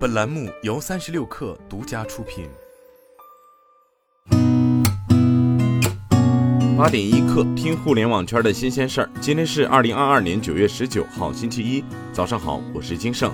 [0.00, 2.48] 本栏目由三十六氪独家出品。
[6.74, 9.10] 八点一刻，听互联网圈的新鲜事儿。
[9.20, 11.84] 今天是二零二二年九月十九号，星期一，
[12.14, 13.30] 早上好，我是金盛。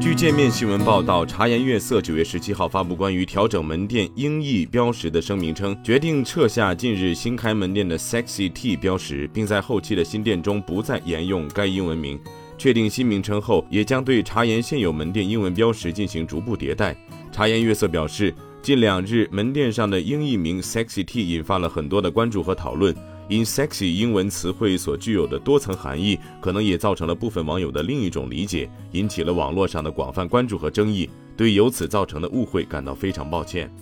[0.00, 12.16] 据界面新闻报道，茶颜悦色九月十七号发布关于调整门店英译标识的声明称，决定撤下近日新开门店的 Sexy T 标识，并在后期的新店中不再沿用该英文名。
[12.60, 16.94] 确定新名称后，也将对茶颜现有门店英文标识进行逐步迭代。
[17.32, 22.94] 茶颜悦色表示，近两日门店上的英译名 Sexy tea” 引发了很多的关注和讨论。
[23.30, 31.08] 因 sexy 英文词汇所具有的多层含义，可能也造成了部分网友的另一种理解，引起了网络上的广泛关注和争议。
[31.36, 33.72] 对由此造成的误会感到非常抱歉。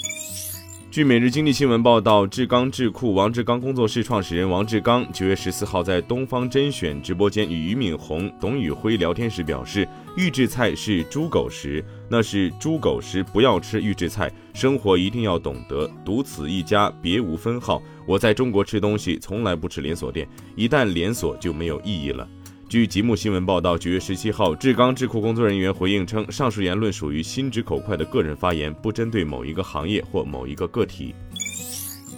[0.99, 14.29] 据每日经济新闻报道，志刚智库王志刚工作室创始人王志刚九月十四号在东方甄选直播间与俞敏洪、董宇辉聊天时表示，预制菜是猪狗食，那是猪狗食，不要吃预制菜。
[14.53, 17.81] 生活一定要懂得，独此一家，别无分号。
[18.05, 22.29] 我在中国吃东西从来不吃连锁店，一旦连锁就没有意义了。
[22.69, 31.15] 据吉木新闻报道，九月十七号，志刚智库工作人员回应称，上述言论属于心直口快的个人发言，不针对某一个行业或某一个个体。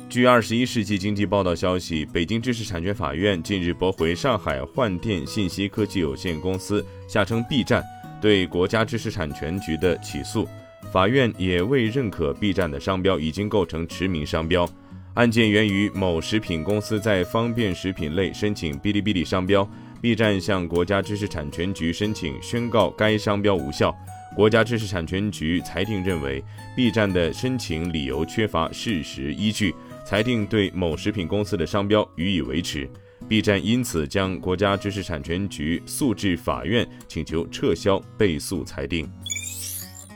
[0.09, 7.81] 据二十一世纪经济报道消息，北京知识产权法院近日驳回上海幻电信息科技有限公司（下称 B 站）
[8.21, 10.49] 对国家知识产权局的起诉，
[10.93, 14.69] 法院也未认可 B 站的商标已经构成驰名商标。
[15.15, 19.69] 案件源于某食品公司在方便食品类申请哔哩哔哩商标。
[20.01, 23.95] B 站向国家知识产权局申请宣告该商标无效，
[24.35, 26.43] 国家知识产权局裁定认为
[26.75, 29.75] B 站的申请理由缺乏事实依据，
[30.07, 32.89] 裁定对某食品公司的商标予以维持。
[33.29, 39.07] B 站因此将国家知识产权局诉至法院，请求撤销被诉裁定。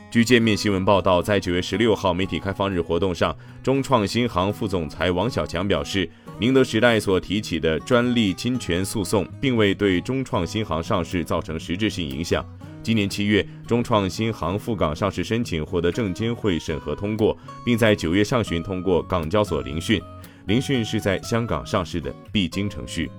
[0.09, 12.45] 据界面新闻报道，在九月十六号媒体开放日活动上，中创新航副总裁王小强表示，宁德时代所提起的专利侵权诉讼，并未对中创新航上市造成实质性影响。
[12.83, 20.01] 今年七月，中创新航赴港上市申请获得证监会审核通过，并在九月上旬通过港交所聆讯。
[20.45, 23.09] 聆讯是在香港上市的必经程序。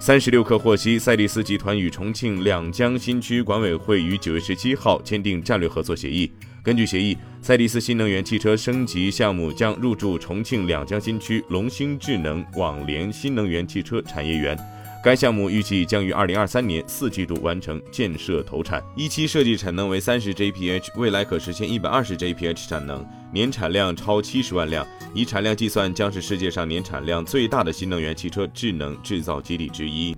[0.00, 6.30] 三十六氪获悉，赛力斯集团与重庆两江新区管委会于九月十七号签订战略合作协议。
[6.62, 14.58] 根据协议，赛力斯新能源汽车升级项目将入驻重庆两江新区龙兴智能网联新能源汽车产业园。
[15.02, 30.14] 该项目预计将于二零二三年四季度完成建设投产，一期设计产能为三十 JPH，未来可实现一百二十 JPH 产能，年产量超七十万辆，以产量计算，将是世界上年产量最大的新能源汽车智能制造基地之一。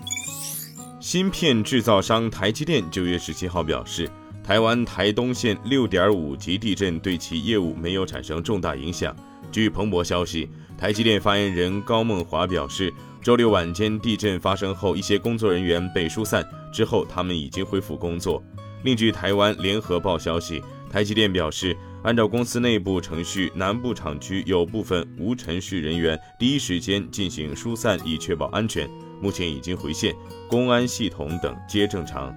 [0.99, 4.11] 芯片制造商台积电九月十七号表示，
[4.45, 9.15] 台湾台东县六点五级地震对其业务没有产生重大影响。
[9.51, 12.93] 据彭博消息，台积电发言人高梦华表示。
[13.23, 18.43] 周六晚间地震发生后，一些工作人员被疏散，之后他们已经恢复工作。
[18.83, 20.61] 另据台湾联合报消息，
[20.91, 28.91] 台积电表示，按照公司内部程序，南部厂区有部分无程序人员第一时间进行疏散，以确保安全。
[29.21, 30.13] 目前已经回线，
[30.49, 32.35] 公安系统等皆正常。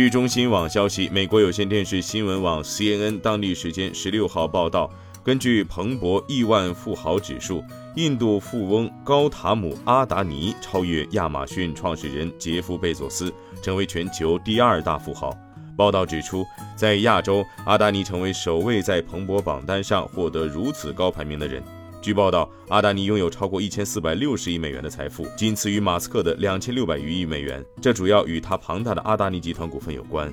[0.00, 4.90] 据中新网消息，美国有线电视新闻网 CNN 当地时间十六号报道。
[5.22, 7.62] 根据彭博亿万富豪指数，
[7.96, 13.30] 印度富翁高塔姆·阿达尼超越亚马逊创始人杰夫·贝佐斯，
[13.60, 15.36] 成为全球第二大富豪。
[15.76, 21.62] 报道指出，在亚洲，阿达尼成为首位在彭博榜单上获得如此高排名的人。
[22.02, 27.62] 据报道，阿达尼拥有超过一千四百六十亿美元的财富，仅次于马斯克的两千六百余亿美元。
[27.80, 30.32] 这主要与他庞大的阿达尼集团股份有关。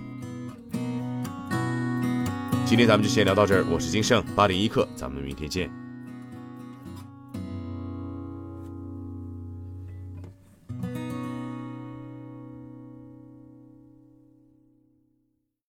[2.66, 5.87] 今天咱们就先聊到这儿，我是金盛八点一刻，咱们明天见。